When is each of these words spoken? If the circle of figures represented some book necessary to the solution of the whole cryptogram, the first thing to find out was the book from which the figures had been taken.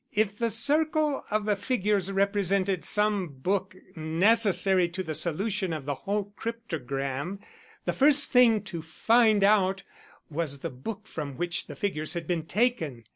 If 0.13 0.39
the 0.39 0.49
circle 0.49 1.21
of 1.29 1.59
figures 1.59 2.11
represented 2.11 2.83
some 2.83 3.27
book 3.27 3.75
necessary 3.95 4.89
to 4.89 5.03
the 5.03 5.13
solution 5.13 5.73
of 5.73 5.85
the 5.85 5.93
whole 5.93 6.33
cryptogram, 6.35 7.37
the 7.85 7.93
first 7.93 8.31
thing 8.31 8.63
to 8.63 8.81
find 8.81 9.43
out 9.43 9.83
was 10.27 10.61
the 10.61 10.71
book 10.71 11.05
from 11.05 11.37
which 11.37 11.67
the 11.67 11.75
figures 11.75 12.15
had 12.15 12.25
been 12.25 12.47
taken. 12.47 13.03